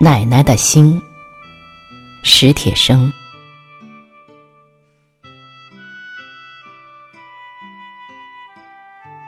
[0.00, 1.00] 奶奶的心，
[2.24, 3.12] 史铁生。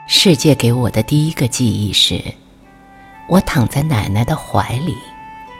[0.07, 2.21] 世界给我的第一个记忆是，
[3.29, 4.95] 我躺在奶奶的怀里，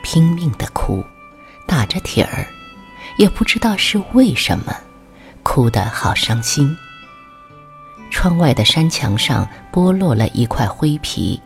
[0.02, 1.02] 拼命的哭，
[1.66, 2.46] 打着挺儿，
[3.16, 4.76] 也不知道是为什么，
[5.42, 6.76] 哭得好伤心。
[8.10, 11.40] 窗外的山墙上剥落了一块灰皮，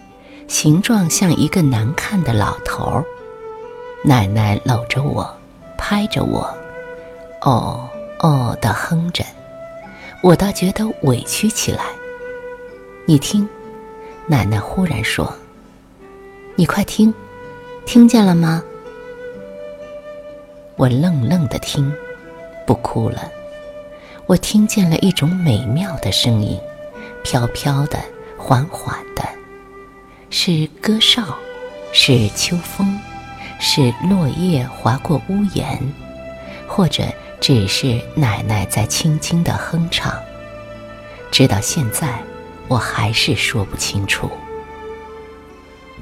[0.51, 3.05] 形状像一个难看的老头儿。
[4.03, 5.33] 奶奶搂着我，
[5.79, 6.53] 拍着我，
[7.43, 9.25] 哦哦的哼着，
[10.21, 11.85] 我倒觉得委屈起来。
[13.07, 13.49] 你听，
[14.27, 15.33] 奶奶忽然说
[16.57, 17.15] ：“你快听，
[17.87, 18.61] 听见了吗？”
[20.75, 21.95] 我愣愣的听，
[22.67, 23.31] 不哭了。
[24.27, 26.59] 我听见了一种美妙的声音，
[27.23, 28.01] 飘飘的，
[28.37, 29.23] 缓缓的，
[30.31, 31.37] 是歌哨，
[31.93, 32.99] 是秋风。
[33.63, 35.79] 是落叶划过屋檐，
[36.67, 37.03] 或者
[37.41, 40.15] 只是奶奶在轻轻的哼唱。
[41.31, 42.09] 直到现在，
[42.69, 44.31] 我还是说不清楚。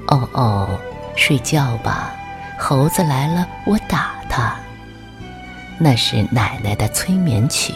[0.07, 0.69] 哦哦，
[1.17, 2.13] 睡觉吧，
[2.57, 4.55] 猴子来了，我打它。
[5.77, 7.73] 那是奶奶的催眠曲。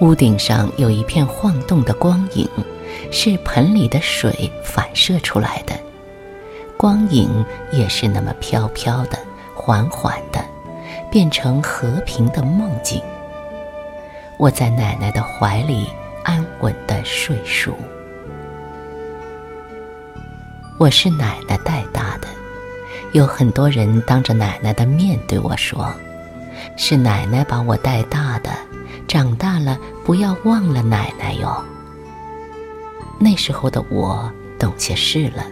[0.00, 2.48] 屋顶上有一片晃动的光影，
[3.10, 5.74] 是盆里的水反射出来的。
[6.76, 9.18] 光影也是那么飘飘的、
[9.54, 10.44] 缓缓的，
[11.10, 13.00] 变成和平的梦境。
[14.36, 15.86] 我在奶奶的怀里
[16.24, 17.72] 安稳的睡熟。
[20.78, 22.26] 我是奶奶带大的，
[23.12, 25.94] 有很多人当着奶奶的面对我说
[26.76, 28.50] ：“是奶奶把我带大的，
[29.06, 31.64] 长大了不要忘了奶奶哟。”
[33.22, 35.44] 那时候的我懂些事了。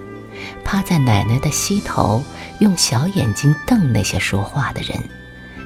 [0.64, 2.22] 趴在奶奶的膝头，
[2.58, 4.98] 用小眼睛瞪那些说话的人，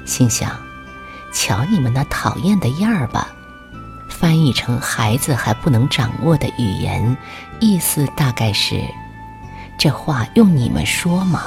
[0.05, 0.51] 心想：
[1.33, 3.29] 瞧你们那讨厌的样儿吧！
[4.09, 7.17] 翻译成孩子还不能掌握的语言，
[7.59, 8.81] 意思大概是：
[9.77, 11.45] 这话用你们说吗？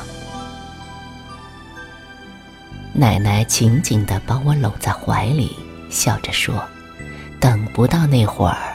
[2.93, 5.57] 奶奶紧紧地把我搂在怀里，
[5.91, 6.67] 笑着说
[7.39, 8.75] ：“等不到那会儿。”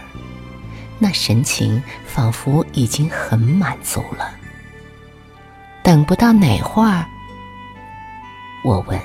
[1.03, 4.31] 那神情仿佛已经很满足了。
[5.83, 7.05] 等不到哪会儿？
[8.63, 8.97] 我问。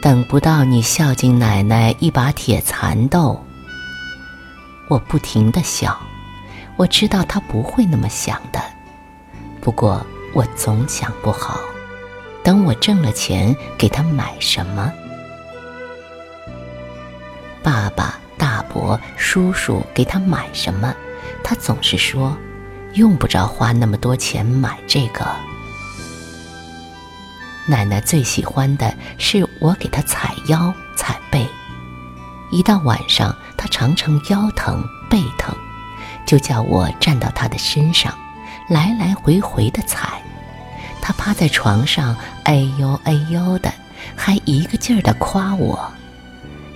[0.00, 3.44] 等不到你孝敬奶奶一把铁蚕豆。
[4.88, 6.00] 我不停的笑，
[6.76, 8.62] 我知道他不会那么想的。
[9.60, 11.60] 不过我总想不好，
[12.42, 14.90] 等我挣了钱给他买什么？
[17.62, 18.18] 爸爸、
[18.74, 20.94] 伯、叔叔给他买什么？
[21.42, 22.36] 他总是说。
[22.94, 25.26] 用不着花那么多钱买这个。
[27.66, 31.44] 奶奶最喜欢的是我给她踩腰、踩背。
[32.52, 34.80] 一到晚上，她常常腰疼、
[35.10, 35.52] 背疼，
[36.24, 38.16] 就叫我站到她的身上，
[38.68, 40.22] 来来回回的踩。
[41.02, 43.72] 她趴在床上，哎呦哎呦的，
[44.14, 45.92] 还一个劲儿的夸我：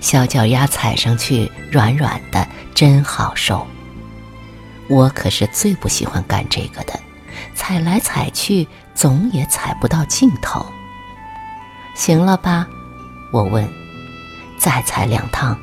[0.00, 3.66] 小脚丫踩上去软软的，真好受。
[4.88, 6.98] 我可是最不喜欢干这个的，
[7.54, 10.64] 踩来踩去，总也踩不到尽头。
[11.94, 12.66] 行了吧？
[13.32, 13.68] 我问。
[14.58, 15.56] 再踩两趟，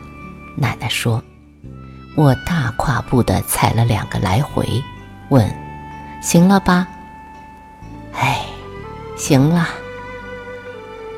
[0.56, 1.22] 奶奶说。
[2.16, 4.66] 我大跨步的踩了两个来回，
[5.30, 5.54] 问：
[6.22, 6.88] 行了吧？
[8.14, 8.46] 哎，
[9.18, 9.68] 行了。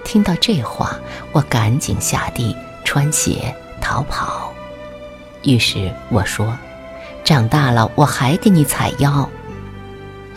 [0.03, 0.95] 听到这话，
[1.31, 2.56] 我赶紧下地
[2.88, 4.50] 穿鞋逃跑。
[5.44, 6.58] 于是我说。
[7.25, 9.30] 长大了，我还给你踩腰。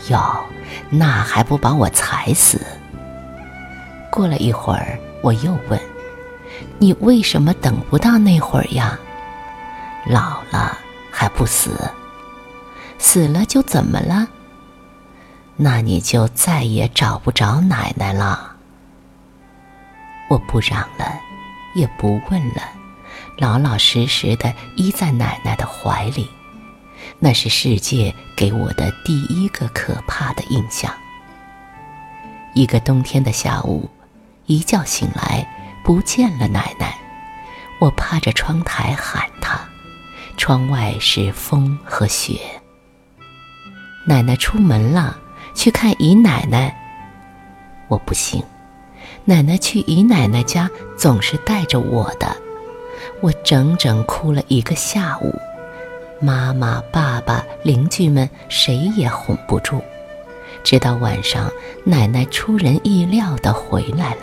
[0.08, 0.44] 哟，
[0.88, 2.60] 那还不把我踩死？
[4.10, 5.80] 过了一会儿，我又问
[6.80, 8.98] ：“你为什么等不到那会儿呀？”
[10.10, 10.76] 老了
[11.12, 11.70] 还不死？
[12.98, 14.26] 死了就怎么了？
[15.54, 18.56] 那你就再也找不着奶奶了。
[20.28, 21.20] 我不嚷了，
[21.74, 22.62] 也不问了，
[23.38, 26.28] 老老实实的依在奶奶的怀里。
[27.18, 30.92] 那是世界给我的第一个可怕的印象。
[32.54, 33.88] 一个冬天的下午，
[34.46, 35.46] 一觉醒来
[35.84, 36.98] 不见了奶奶，
[37.78, 39.60] 我趴着窗台喊她，
[40.36, 42.40] 窗外是风和雪。
[44.06, 45.18] 奶奶出门了，
[45.54, 46.74] 去看姨奶奶。
[47.88, 48.42] 我不信，
[49.24, 52.36] 奶奶去姨奶奶家总是带着我的，
[53.20, 55.34] 我整整哭了一个下午。
[56.20, 59.82] 妈妈、爸爸、邻居们谁也哄不住。
[60.62, 61.50] 直到晚上，
[61.84, 64.22] 奶奶出人意料的回来了。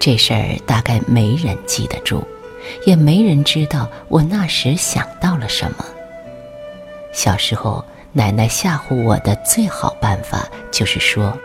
[0.00, 2.24] 这事儿大概没人记得住，
[2.86, 5.84] 也没人知道我那时想到了什么。
[7.12, 11.36] 小时候，奶奶吓唬我的最好办法就是说：“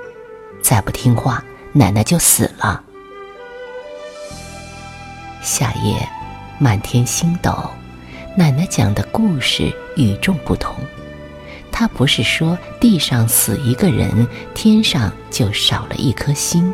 [0.64, 1.44] 再不听话，
[1.74, 2.84] 奶奶就死了。”
[5.42, 5.96] 夏夜，
[6.58, 7.54] 满天星斗，
[8.36, 10.76] 奶奶讲的故事与众不同。
[11.72, 16.74] 她不是说地上死一个人，天上就少了一颗星，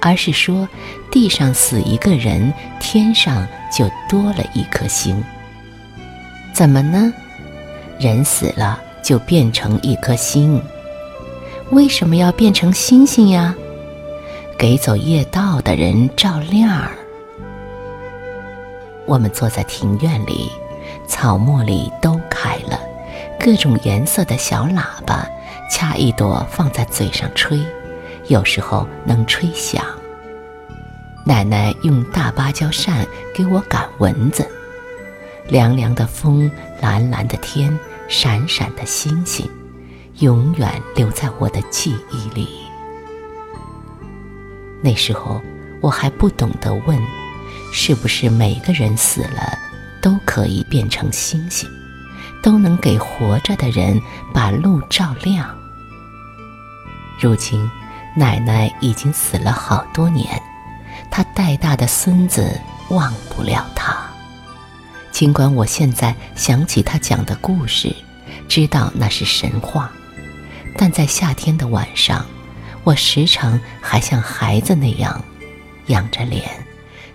[0.00, 0.68] 而是说
[1.12, 5.22] 地上死一个人，天上就多了一颗星。
[6.52, 7.12] 怎么呢？
[8.00, 10.60] 人死了就变成一颗星。
[11.70, 13.54] 为什么要变成星星呀？
[14.62, 16.92] 给走夜道的人照亮儿。
[19.06, 20.52] 我们坐在庭院里，
[21.08, 22.78] 草木里都开了，
[23.40, 25.26] 各种颜色的小喇叭，
[25.68, 27.58] 掐一朵放在嘴上吹，
[28.28, 29.84] 有时候能吹响。
[31.26, 33.04] 奶奶用大芭蕉扇
[33.34, 34.48] 给我赶蚊子，
[35.48, 36.48] 凉凉的风，
[36.80, 37.76] 蓝蓝的天，
[38.06, 39.44] 闪闪的星星，
[40.20, 42.48] 永远留在我的记忆里。
[44.82, 45.40] 那时候
[45.80, 46.98] 我还不懂得问。
[47.74, 49.58] 是不是每个人死了
[50.02, 51.66] 都可以变成星星，
[52.42, 53.98] 都能给活着的人
[54.34, 55.48] 把路照亮？
[57.18, 57.70] 如今，
[58.14, 60.38] 奶奶已经死了好多年，
[61.10, 63.96] 她带大的孙子忘不了她。
[65.10, 67.90] 尽管我现在想起她讲的故事，
[68.48, 69.90] 知道那是神话，
[70.76, 72.26] 但在夏天的晚上，
[72.84, 75.22] 我时常还像孩子那样，
[75.86, 76.44] 仰着脸。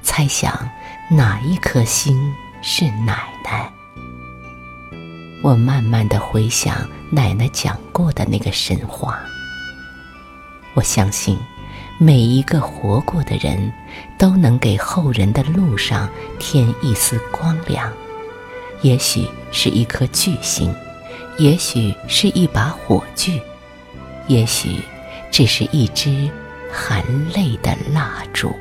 [0.01, 0.57] 猜想
[1.11, 3.69] 哪一颗星是奶奶？
[5.43, 9.19] 我慢慢的回想奶奶讲过的那个神话。
[10.73, 11.37] 我相信，
[11.99, 13.71] 每一个活过的人，
[14.17, 16.09] 都能给后人的路上
[16.39, 17.91] 添一丝光亮。
[18.81, 20.73] 也许是一颗巨星，
[21.37, 23.41] 也许是一把火炬，
[24.27, 24.79] 也许
[25.37, 26.27] 只是一支
[26.71, 26.99] 含
[27.35, 28.55] 泪的蜡烛。